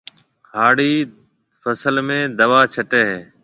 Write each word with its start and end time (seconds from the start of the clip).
هاڙِي 0.53 0.93
فصل 1.61 1.95
۾ 2.15 2.19
دوا 2.39 2.61
ڇٽيَ 2.73 3.01
هيَ۔ 3.09 3.19